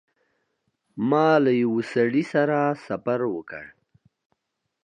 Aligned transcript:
ما 1.09 1.27
له 1.43 1.51
یوه 1.63 1.81
سړي 1.93 2.23
سره 2.33 2.57
سفر 2.87 3.19
وکړ. 3.35 3.65